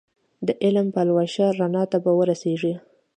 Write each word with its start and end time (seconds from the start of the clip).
د 0.47 0.49
علم 0.63 0.87
پلوی 0.95 1.27
شه 1.33 1.45
رڼا 1.59 1.83
ته 1.91 1.97
به 2.03 2.11
ورسېږې 2.17 2.73